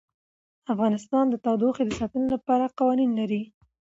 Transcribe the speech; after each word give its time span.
افغانستان 0.73 1.25
د 1.29 1.35
تودوخه 1.45 1.83
د 1.85 1.91
ساتنې 1.99 2.27
لپاره 2.35 2.73
قوانین 2.79 3.11
لري. 3.19 3.41